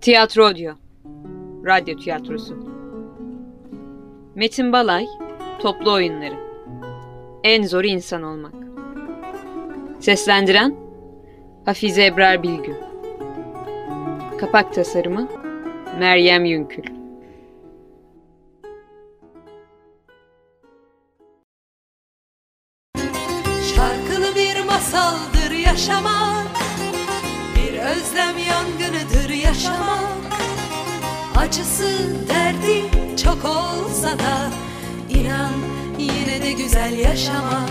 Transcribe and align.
Tiyatro 0.00 0.56
diyor. 0.56 0.76
Radyo 1.66 1.96
tiyatrosu. 1.96 2.56
Metin 4.34 4.72
Balay, 4.72 5.06
Toplu 5.58 5.92
Oyunları. 5.92 6.34
En 7.44 7.62
zoru 7.62 7.86
insan 7.86 8.22
olmak. 8.22 8.54
Seslendiren 10.00 10.76
Hafize 11.64 12.06
Ebrar 12.06 12.42
Bilgü. 12.42 12.76
Kapak 14.40 14.74
tasarımı 14.74 15.28
Meryem 15.98 16.44
Yünkül. 16.44 16.84
Şarkılı 23.74 24.34
bir 24.36 24.64
masaldır 24.64 25.50
yaşamak 25.66 26.37
Acısı 31.48 32.28
derdi 32.28 32.90
çok 33.16 33.44
olsa 33.44 34.18
da 34.18 34.50
inan 35.10 35.52
yine 35.98 36.42
de 36.42 36.52
güzel 36.52 36.98
yaşamak 36.98 37.70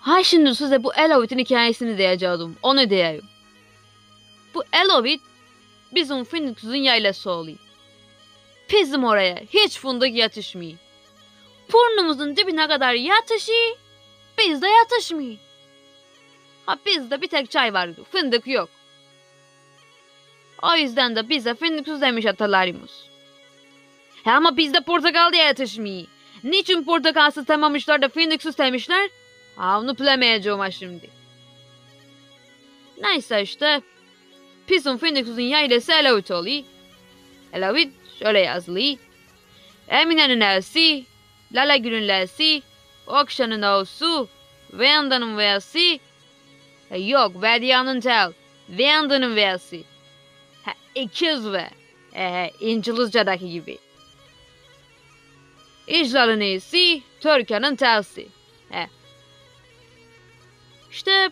Ha 0.00 0.24
şimdi 0.24 0.54
size 0.54 0.84
bu 0.84 0.94
Elovit'in 0.94 1.38
hikayesini 1.38 1.98
diyeceğim. 1.98 2.56
Onu 2.62 2.90
diyeyim. 2.90 3.24
Bu 4.54 4.62
Elovit 4.84 5.20
bizim 5.94 6.24
Phoenix'in 6.24 6.74
yaylası 6.74 7.30
oluyor. 7.30 7.65
Bizim 8.72 9.04
oraya 9.04 9.36
hiç 9.36 9.78
fındık 9.78 10.14
yetişmiyor. 10.14 10.78
Burnumuzun 11.72 12.36
dibine 12.36 12.68
kadar 12.68 12.94
yatışıyor, 12.94 13.76
bizde 14.38 14.68
yatışmıyor. 14.68 15.36
Ha 16.66 16.76
bizde 16.86 17.22
bir 17.22 17.28
tek 17.28 17.50
çay 17.50 17.74
vardı, 17.74 18.04
fındık 18.12 18.46
yok. 18.46 18.68
O 20.62 20.76
yüzden 20.76 21.16
de 21.16 21.28
bize 21.28 21.54
fındıksız 21.54 22.00
demiş 22.00 22.26
atalarımız. 22.26 23.06
He 24.24 24.30
ama 24.30 24.56
bizde 24.56 24.80
portakal 24.80 25.32
da 25.32 25.36
yetişmiyor. 25.36 26.06
Niçin 26.44 26.84
portakalsız 26.84 27.46
temamışlar 27.46 28.02
da 28.02 28.08
fındıksız 28.08 28.58
demişler? 28.58 29.10
Ha 29.56 29.80
onu 29.80 29.98
bilemeyeceğim 29.98 30.72
şimdi. 30.72 31.10
Neyse 33.02 33.42
işte. 33.42 33.82
Bizim 34.68 34.98
Phoenix'in 34.98 35.42
yaylası 35.42 35.92
Elavit 35.92 36.30
oluyor. 36.30 36.62
Elavit 37.52 37.92
şöyle 38.18 38.40
yazılıyor. 38.40 38.96
Emine'nin 39.88 40.40
elsi, 40.40 41.04
Lala 41.52 41.76
Gül'ün 41.76 42.08
lesi, 42.08 42.62
Okşan'ın 43.06 43.62
oğusu, 43.62 44.28
Venda'nın 44.72 45.38
vesi. 45.38 46.00
Ha, 46.88 46.96
yok 46.96 47.42
Vedia'nın 47.42 48.00
tel, 48.00 48.32
Venda'nın 48.68 49.36
vesi. 49.36 49.84
Ha, 50.64 50.72
ikiz 50.94 51.52
ve. 51.52 51.70
He, 52.12 52.52
İncilizce'deki 52.60 53.50
gibi. 53.50 53.78
İclal'ın 55.86 56.40
iyisi, 56.40 57.02
Türkan'ın 57.20 57.76
telsi. 57.76 58.28
He, 58.70 58.88
işte 60.90 61.30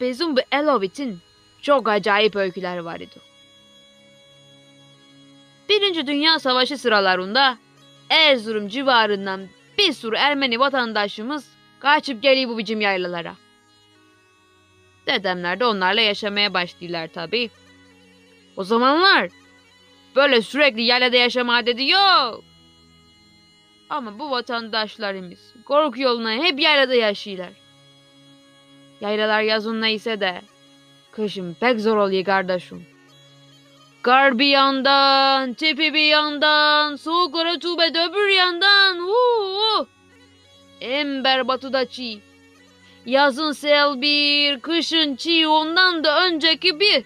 bizim 0.00 0.36
bu 0.36 0.40
Elovit'in 0.52 1.20
çok 1.62 1.88
acayip 1.88 2.36
öyküleri 2.36 2.84
var 2.84 3.00
idi. 3.00 3.33
Birinci 5.74 6.06
Dünya 6.06 6.38
Savaşı 6.38 6.78
sıralarında 6.78 7.58
Erzurum 8.10 8.68
civarından 8.68 9.48
bir 9.78 9.92
sürü 9.92 10.16
Ermeni 10.16 10.60
vatandaşımız 10.60 11.48
kaçıp 11.80 12.22
geliyor 12.22 12.50
bu 12.50 12.58
bizim 12.58 12.80
yaylalara. 12.80 13.34
Dedemler 15.06 15.60
de 15.60 15.66
onlarla 15.66 16.00
yaşamaya 16.00 16.54
başlıyorlar 16.54 17.08
tabi. 17.08 17.50
O 18.56 18.64
zamanlar 18.64 19.28
böyle 20.16 20.42
sürekli 20.42 20.82
yaylada 20.82 21.16
yaşama 21.16 21.66
dedi 21.66 21.90
yok. 21.90 22.44
Ama 23.90 24.18
bu 24.18 24.30
vatandaşlarımız 24.30 25.54
korku 25.64 26.00
yoluna 26.00 26.32
hep 26.32 26.60
yaylada 26.60 26.94
yaşıyorlar. 26.94 27.52
Yaylalar 29.00 29.42
yazın 29.42 29.80
neyse 29.80 30.20
de 30.20 30.42
kışın 31.12 31.54
pek 31.60 31.80
zor 31.80 31.96
oluyor 31.96 32.24
kardeşim. 32.24 32.93
Kar 34.04 34.38
bir 34.38 34.46
yandan, 34.46 35.54
tepe 35.54 35.94
bir 35.94 36.08
yandan, 36.08 36.96
soğuk 36.96 37.34
rutubet 37.34 37.96
öbür 37.96 38.28
yandan. 38.28 38.98
Uuu. 38.98 39.86
En 40.80 41.24
berbatı 41.24 41.72
da 41.72 41.88
çiğ. 41.88 42.20
Yazın 43.06 43.52
sel 43.52 44.00
bir, 44.00 44.60
kışın 44.60 45.16
çiğ 45.16 45.48
ondan 45.48 46.04
da 46.04 46.26
önceki 46.26 46.80
bir. 46.80 47.04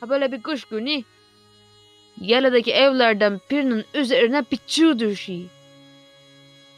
Ha 0.00 0.08
böyle 0.08 0.32
bir 0.32 0.42
kış 0.42 0.64
günü. 0.64 1.02
Yaladaki 2.20 2.72
evlerden 2.72 3.40
birinin 3.50 3.84
üzerine 3.94 4.44
bir 4.52 4.58
çığ 4.66 4.98
düşüyor. 4.98 5.48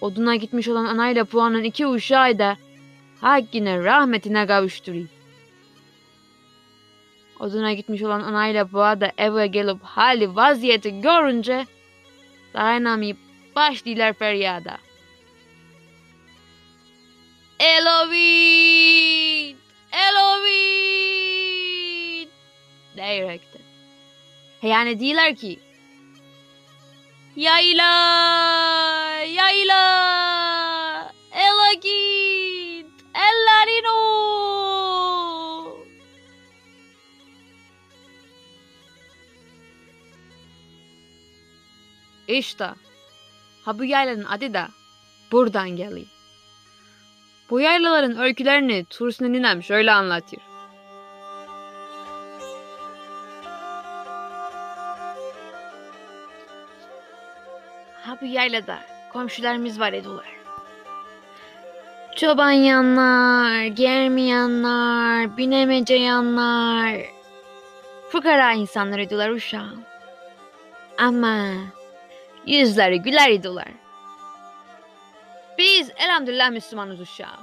Oduna 0.00 0.36
gitmiş 0.36 0.68
olan 0.68 0.84
anayla 0.84 1.24
puanın 1.24 1.64
iki 1.64 1.86
uşağı 1.86 2.38
da 2.38 2.56
Hakkine 3.20 3.84
rahmetine 3.84 4.46
kavuşturayım. 4.46 5.19
Oduna 7.40 7.72
gitmiş 7.72 8.02
olan 8.02 8.20
anayla 8.20 8.72
boğa 8.72 9.00
da 9.00 9.12
eve 9.18 9.46
gelip 9.46 9.82
hali 9.82 10.36
vaziyeti 10.36 11.00
görünce 11.00 11.66
dayanamayıp 12.54 13.16
başlıyorlar 13.56 14.12
feryada. 14.12 14.78
Elovit! 17.60 19.56
Elovit! 19.92 21.10
Diyerekten. 22.96 23.62
Yani 24.62 25.00
diyorlar 25.00 25.34
ki! 25.34 25.58
Yayla! 27.36 28.49
İşte 42.30 42.68
ha 43.64 43.78
bu 43.78 43.84
yaylanın 43.84 44.24
adı 44.24 44.54
da 44.54 44.68
buradan 45.32 45.70
geliyor. 45.70 46.06
Bu 47.50 47.60
yaylaların 47.60 48.18
öykülerini 48.18 48.84
Tursun 48.90 49.32
ninem 49.32 49.62
şöyle 49.62 49.92
anlatır. 49.92 50.38
Ha 58.04 58.18
bu 58.22 58.26
yaylada 58.26 58.78
komşularımız 59.12 59.80
var 59.80 59.92
ediyorlar. 59.92 60.40
Çoban 62.16 62.50
yanlar, 62.50 63.64
germeyenler, 63.64 65.36
binemece 65.36 65.94
yanlar. 65.94 67.00
Fukara 68.10 68.52
insanlar 68.52 68.98
ediyorlar 68.98 69.30
uşağım. 69.30 69.82
Ama 70.98 71.46
yüzleri 72.46 73.02
güler 73.02 73.30
idiler. 73.30 73.68
Biz 75.58 75.90
elhamdülillah 75.96 76.50
Müslümanız 76.50 77.00
uşağım. 77.00 77.40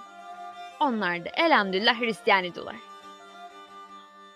Onlar 0.79 1.25
da 1.25 1.29
elhamdülillah 1.29 2.01
Hristiyan 2.01 2.43
idiler. 2.43 2.75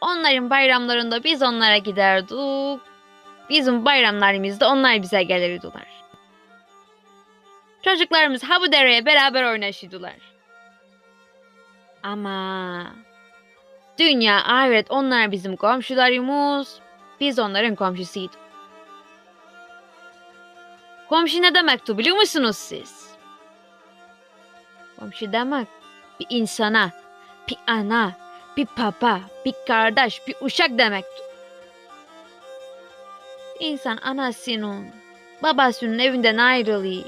Onların 0.02 0.50
bayramlarında 0.50 1.24
biz 1.24 1.42
onlara 1.42 1.78
giderdik. 1.78 2.82
Bizim 3.50 3.86
bayramlarımızda 3.86 4.70
onlar 4.70 5.02
bize 5.02 5.24
gelirdiler. 5.24 5.88
Çocuklarımız 7.82 8.44
ha 8.44 8.62
bu 8.62 8.72
dereye 8.72 9.06
beraber 9.06 9.44
oynaşırdılar. 9.44 10.16
Ama 12.04 12.86
dünya 14.00 14.36
ahiret 14.36 14.92
onlar 14.92 15.32
bizim 15.32 15.56
komşularımız, 15.56 16.80
biz 17.20 17.40
onların 17.40 17.76
komşusuydu. 17.76 18.41
Komşu 21.12 21.42
ne 21.42 21.56
demekti 21.56 21.98
biliyor 21.98 22.16
musunuz 22.18 22.58
siz? 22.58 23.08
Komşu 25.00 25.34
demek 25.34 25.68
bir 26.20 26.26
insana, 26.30 26.92
bir 27.50 27.58
ana, 27.68 28.12
bir 28.58 28.68
baba, 28.78 29.22
bir 29.46 29.54
kardeş, 29.68 30.28
bir 30.28 30.36
uşak 30.42 30.78
demekti. 30.78 31.22
İnsan 33.60 33.98
anasının, 33.98 34.88
babasının 35.44 36.00
evinden 36.00 36.38
ayrılıyor. 36.38 37.06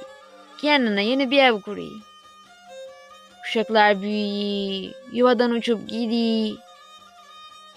Kendine 0.57 1.05
yeni 1.05 1.31
bir 1.31 1.43
ev 1.43 1.61
kuruyor. 1.61 2.01
Uşaklar 3.43 4.01
büyüyor, 4.01 4.93
yuvadan 5.11 5.51
uçup 5.51 5.89
gidiyor. 5.89 6.57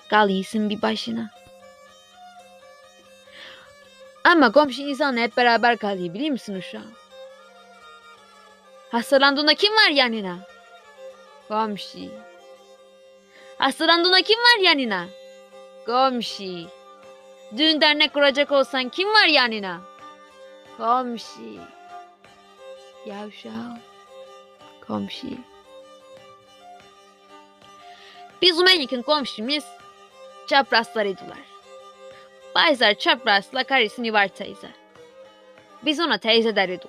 Kalıyorsun 0.08 0.70
bir 0.70 0.82
başına. 0.82 1.35
Ama 4.26 4.52
komşu 4.52 4.82
insanla 4.82 5.20
hep 5.20 5.36
beraber 5.36 5.76
kalıyor 5.76 6.14
biliyor 6.14 6.30
musun 6.30 6.54
uşağım? 6.54 6.92
Hastalandığında 8.90 9.54
kim 9.54 9.72
var 9.72 9.90
yanına? 9.90 10.38
Komşu. 11.48 11.98
Hastalandığında 13.58 14.22
kim 14.22 14.38
var 14.38 14.58
yanına? 14.62 15.06
Komşu. 15.86 16.68
Düğün 17.56 17.80
dernek 17.80 18.14
kuracak 18.14 18.52
olsan 18.52 18.88
kim 18.88 19.08
var 19.08 19.26
yanına? 19.26 19.80
Komşu. 20.76 21.60
Ya 23.06 23.26
uşağım. 23.26 23.78
Komşu. 24.86 25.26
Bizim 28.42 28.68
en 28.68 28.80
yakın 28.80 29.02
komşumuz 29.02 29.64
çaprazlarıydılar. 30.46 31.55
Bayzar 32.56 32.94
çaprazla 32.94 33.64
karısı 33.64 34.02
Nivar 34.02 34.28
teyze. 34.28 34.68
Biz 35.82 36.00
ona 36.00 36.18
teyze 36.18 36.56
derdik. 36.56 36.80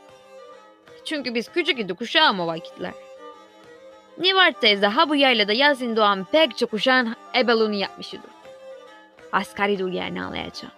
Çünkü 1.06 1.36
biz 1.36 1.52
küçük 1.52 1.80
idik 1.80 2.02
uşağım 2.02 2.40
o 2.40 2.48
vakitler. 2.48 2.94
Nivar 4.18 4.52
teyze 4.52 4.88
ha 4.88 5.10
bu 5.10 5.16
yaylada 5.16 5.54
yazın 5.54 5.96
doğan 5.96 6.28
pek 6.32 6.58
çok 6.58 6.74
uşağın 6.74 7.16
ebelunu 7.36 7.74
yapmış 7.74 8.14
idi. 8.14 8.28
Asgari 9.32 9.80
dur 9.80 9.92
yani 9.92 10.24
anlayacağım. 10.24 10.74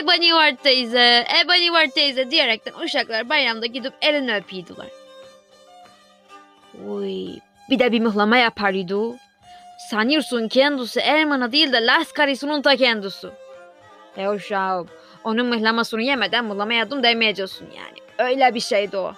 Eba 0.00 0.12
Nivar 0.12 0.56
teyze, 0.56 1.26
Eba 1.42 1.54
Nivar 1.54 1.86
teyze 1.86 2.30
diyerekten 2.30 2.74
uşaklar 2.84 3.28
bayramda 3.28 3.66
gidip 3.66 3.92
elini 4.02 4.36
öpüyordular. 4.36 4.88
Uy, 6.86 7.28
bir 7.70 7.78
de 7.78 7.92
bir 7.92 8.00
mıhlama 8.00 8.36
yapardı. 8.36 9.18
Sanıyorsun 9.76 10.48
kendisi 10.48 11.00
Erman'a 11.00 11.52
değil 11.52 11.72
de 11.72 11.86
Las 11.86 12.12
karısının 12.12 12.62
ta 12.62 12.76
kendisi. 12.76 13.28
E 14.16 14.28
uşağım, 14.28 14.88
onun 15.24 15.46
mıhlamasını 15.46 16.02
yemeden 16.02 16.44
mıhlama 16.44 16.74
yadım 16.74 17.02
demeyeceksin 17.02 17.68
yani. 17.76 18.30
Öyle 18.30 18.54
bir 18.54 18.60
şeydi 18.60 18.96
o. 18.96 19.14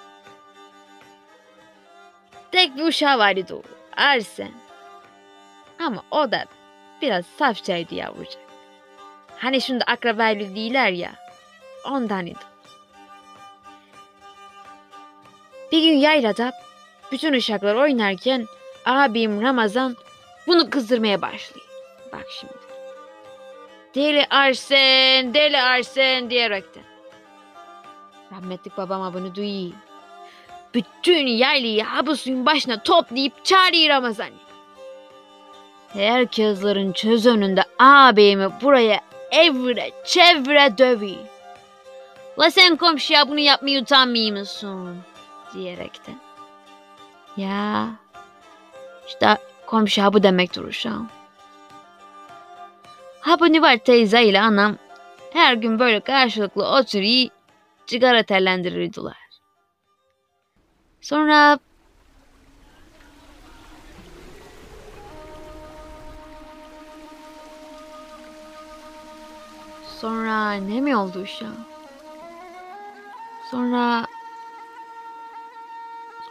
Tek 2.53 2.77
bir 2.77 2.85
uşağı 2.85 3.19
vardı 3.19 3.55
o, 3.55 3.63
Arsen. 3.97 4.53
Ama 5.79 6.03
o 6.11 6.31
da 6.31 6.45
biraz 7.03 7.25
safçaydı 7.27 7.95
yavrucak. 7.95 8.43
Hani 9.37 9.61
şimdi 9.61 9.85
akrabaylı 9.85 10.55
değiller 10.55 10.91
ya. 10.91 11.11
Ondan 11.85 12.27
idi. 12.27 12.39
Bir 15.73 15.83
gün 15.83 15.97
yaylada 15.97 16.53
bütün 17.13 17.33
uşaklar 17.33 17.75
oynarken 17.75 18.47
abim 18.85 19.43
Ramazan 19.43 19.97
bunu 20.49 20.71
kızdırmaya 20.71 21.23
başlıyor. 21.23 21.67
Bak 22.13 22.27
şimdi. 22.41 22.53
Deli 23.95 24.27
Arsen, 24.31 25.35
deli 25.35 25.61
Arsen 25.63 26.31
diyerekten. 26.31 26.83
Rahmetlik 28.33 28.77
babama 28.77 29.15
bunu 29.15 29.35
duyuyor. 29.35 29.73
Bütün 30.75 31.27
yaylıyı 31.27 31.85
habusun 31.85 32.47
başına 32.47 32.83
toplayıp 32.83 33.45
çağırıyor 33.45 33.89
Ramazan'ı. 33.89 34.49
Herkeslerin 35.89 36.93
çöz 36.93 37.27
önünde 37.27 37.65
abimi 37.79 38.51
buraya 38.63 39.01
evre 39.31 39.91
çevre 40.05 40.79
dövüyor. 40.79 41.27
La 42.39 42.51
sen 42.51 42.77
komşuya 42.77 43.29
bunu 43.29 43.39
yapmayı 43.39 43.81
utanmıyor 43.81 44.39
musun? 44.39 44.99
Diyerekten. 45.55 46.21
Ya 47.37 47.89
işte 49.09 49.37
komşu 49.69 50.13
bu 50.13 50.23
demektir 50.23 50.65
uşağım. 50.65 51.09
Ha 53.21 53.41
bu 53.41 53.45
var 53.63 53.77
teyze 53.77 54.25
ile 54.25 54.41
anam 54.41 54.77
her 55.33 55.55
gün 55.55 55.79
böyle 55.79 56.01
karşılıklı 56.01 56.67
oturuyor 56.67 57.31
sigara 57.87 58.23
terlendirirdiler. 58.23 59.17
Sonra 61.01 61.59
Sonra 70.01 70.53
ne 70.53 70.81
mi 70.81 70.97
oldu 70.97 71.21
uşağım? 71.21 71.65
Sonra 73.51 74.07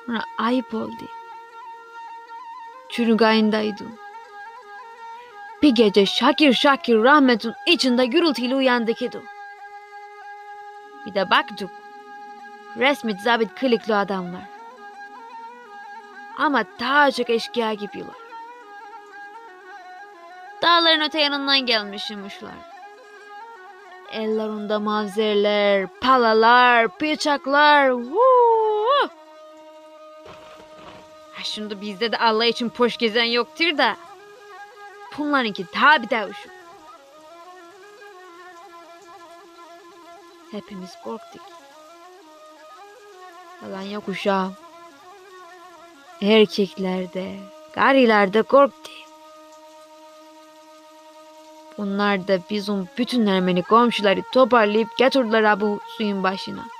sonra 0.05 0.23
ayıp 0.37 0.73
oldu. 0.73 1.03
Çürügayındaydım. 2.97 3.95
Bir 5.61 5.69
gece 5.69 6.05
şakir 6.05 6.53
şakir 6.53 7.03
rahmetin 7.03 7.53
içinde 7.65 8.05
gürültüyle 8.05 8.55
uyandık 8.55 9.01
idim. 9.01 9.23
Bir 11.05 11.13
de 11.13 11.29
baktık. 11.29 11.69
Resmi 12.77 13.13
zabit 13.23 13.55
kılıklı 13.55 13.97
adamlar. 13.97 14.41
Ama 16.37 16.63
daha 16.79 17.11
çok 17.11 17.29
eşkıya 17.29 17.73
gibiler. 17.73 18.15
Dağların 20.61 21.01
öte 21.01 21.19
yanından 21.19 21.65
gelmişimmişler. 21.65 22.51
Ellerinde 24.11 24.77
mavzerler, 24.77 25.87
palalar, 26.01 26.99
bıçaklar. 27.01 27.91
Huu! 27.91 28.46
Ha 31.37 31.43
şimdi 31.43 31.81
bizde 31.81 32.11
de 32.11 32.17
Allah 32.17 32.45
için 32.45 32.69
poş 32.69 32.97
gezen 32.97 33.23
yoktur 33.23 33.77
da. 33.77 33.97
Bunlarınki 35.17 35.65
tabi 35.65 36.09
de 36.09 36.25
uşuk. 36.25 36.51
Hepimiz 40.51 40.91
korktuk. 41.03 41.41
Yalan 43.63 43.81
yok 43.81 44.07
uşağım. 44.07 44.53
Erkekler 46.21 47.13
de, 47.13 47.35
gariler 47.73 48.33
de 48.33 48.41
korktu. 48.41 48.91
Bunlar 51.77 52.27
da 52.27 52.39
bizim 52.49 52.87
bütün 52.97 53.25
Ermeni 53.25 53.63
komşuları 53.63 54.21
toparlayıp 54.33 54.97
getirdiler 54.97 55.61
bu 55.61 55.79
suyun 55.97 56.23
başına. 56.23 56.76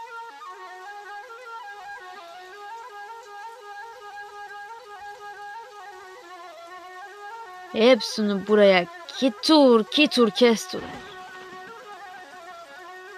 Hepsini 7.78 8.48
buraya 8.48 8.86
kitur 9.08 9.84
kitur 9.84 10.30
kestiler. 10.30 10.84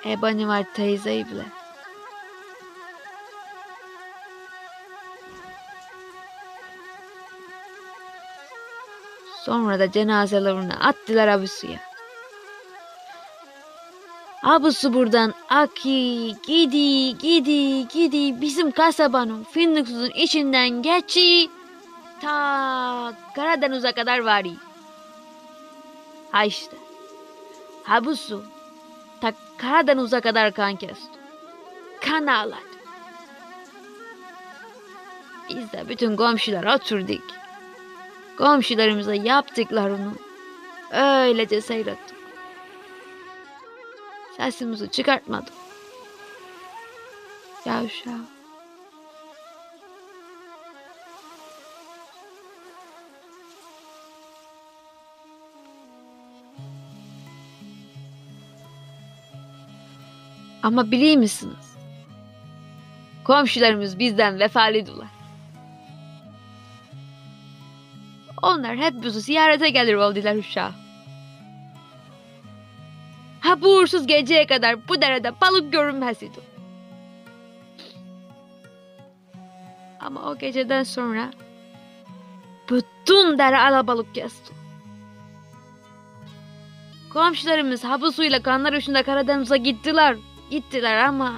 Ebani 0.05 0.47
var 0.47 0.63
teyzeyi 0.73 1.25
bile. 1.25 1.43
Sonra 9.43 9.79
da 9.79 9.91
cenazelerini 9.91 10.73
attılar 10.73 11.27
abusuya. 11.27 11.79
Abusu 14.43 14.93
buradan 14.93 15.33
aki 15.49 16.35
gidi 16.47 17.17
gidi 17.17 17.87
gidi 17.87 18.41
bizim 18.41 18.71
kasabanın 18.71 19.43
fındıksızın 19.43 20.11
içinden 20.15 20.69
geçi 20.81 21.49
ta 22.21 23.13
Karadeniz'e 23.35 23.91
kadar 23.91 24.19
var. 24.19 24.45
Ha 26.31 26.45
işte. 26.45 26.77
Habusu 27.83 28.43
ta 29.21 29.33
Karadeniz'e 29.57 30.19
kadar 30.21 30.53
kan 30.53 30.75
kesti. 30.75 31.19
Kan 32.01 32.27
ağladı. 32.27 32.69
Biz 35.49 35.71
de 35.71 35.89
bütün 35.89 36.15
komşular 36.15 36.75
oturduk. 36.75 37.23
Komşularımıza 38.37 39.13
yaptıklarını 39.13 40.11
öylece 40.91 41.61
seyrettik. 41.61 42.17
Sesimizi 44.37 44.91
çıkartmadık. 44.91 45.53
Yavşav. 47.65 48.38
Ama 60.69 60.91
biliyor 60.91 61.17
musunuz? 61.17 61.75
Komşularımız 63.23 63.99
bizden 63.99 64.39
vefalıdılar. 64.39 65.07
Onlar 68.41 68.77
hep 68.77 69.03
bizi 69.03 69.21
ziyarete 69.21 69.69
gelir 69.69 69.93
oldular 69.93 70.35
uşağı. 70.35 70.71
Ha 73.39 73.61
bu 73.61 73.67
uğursuz 73.75 74.07
geceye 74.07 74.47
kadar 74.47 74.87
bu 74.87 75.01
derede 75.01 75.41
balık 75.41 75.71
görünmez 75.71 76.23
idi. 76.23 76.39
Ama 79.99 80.21
o 80.21 80.37
geceden 80.37 80.83
sonra 80.83 81.31
bütün 82.69 83.37
dere 83.37 83.57
alabalık 83.57 84.15
kesti. 84.15 84.53
Komşularımız 87.13 87.83
hapı 87.83 88.11
suyla 88.11 88.41
kanlar 88.41 88.73
uçunda 88.73 89.03
Karadeniz'e 89.03 89.57
gittiler. 89.57 90.15
Gittiler 90.49 90.97
ama 91.05 91.33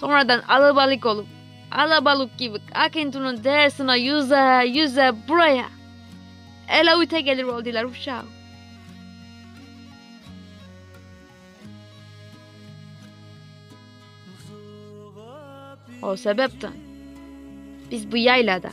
sonradan 0.00 0.42
alabalık 0.48 1.06
olup 1.06 1.26
alabalık 1.72 2.38
gibi 2.38 2.58
Akıntı'nın 2.74 3.44
dersine 3.44 3.98
yüze 3.98 4.64
yüze 4.66 5.14
buraya 5.28 5.66
Elavut'a 6.68 7.20
gelir 7.20 7.44
oldular 7.44 7.84
uşağım. 7.84 8.26
O 16.02 16.16
sebepten 16.16 16.72
biz 17.90 18.12
bu 18.12 18.16
yaylada 18.16 18.70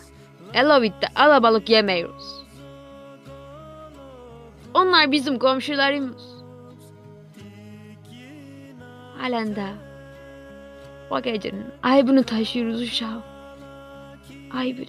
Elavut'ta 0.53 1.07
alabalık 1.15 1.69
yemiyoruz. 1.69 2.45
Onlar 4.73 5.11
bizim 5.11 5.39
komşularımız. 5.39 6.34
Halen 9.25 9.55
de 9.55 9.67
o 11.09 11.21
gecenin 11.21 11.65
aybını 11.83 12.23
taşıyoruz 12.23 12.81
uşağım. 12.81 13.23
Aybını. 14.53 14.85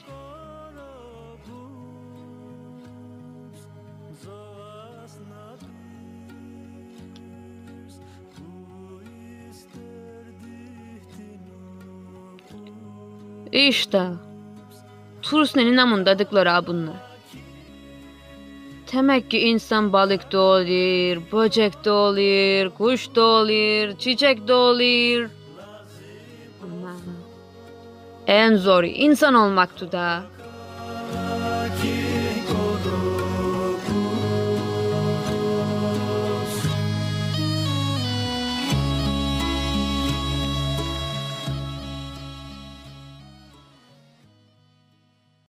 İşte 13.53 14.03
Turusne'nin 15.23 15.77
amındadıkları 15.77 16.67
bunlar. 16.67 17.16
Demek 18.97 19.31
ki 19.31 19.39
insan 19.39 19.93
balık 19.93 20.33
da 20.33 20.41
olur, 20.41 21.23
böcek 21.33 21.85
de 21.85 21.91
olur, 21.91 22.71
kuş 22.71 23.15
da 23.15 23.23
olur, 23.23 23.99
çiçek 23.99 24.49
de 24.49 24.53
olur. 24.55 25.29
Ama 26.63 26.93
en 28.27 28.57
zoru 28.57 28.87
insan 28.87 29.35
olmaktı 29.35 29.93
da. 29.93 30.23